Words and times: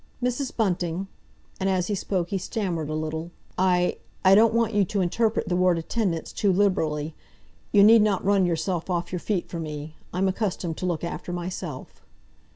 "Mrs. 0.19 0.55
Bunting"—and 0.57 1.69
as 1.69 1.85
he 1.85 1.93
spoke 1.93 2.29
he 2.29 2.39
stammered 2.39 2.89
a 2.89 2.95
little—"I—I 2.95 4.33
don't 4.33 4.51
want 4.55 4.73
you 4.73 4.83
to 4.83 4.99
interpret 5.01 5.47
the 5.47 5.55
word 5.55 5.77
attendance 5.77 6.33
too 6.33 6.51
liberally. 6.51 7.13
You 7.71 7.83
need 7.83 8.01
not 8.01 8.25
run 8.25 8.47
yourself 8.47 8.89
off 8.89 9.11
your 9.11 9.19
feet 9.19 9.47
for 9.47 9.59
me. 9.59 9.95
I'm 10.11 10.27
accustomed 10.27 10.77
to 10.77 10.87
look 10.87 11.03
after 11.03 11.31
myself." 11.31 12.01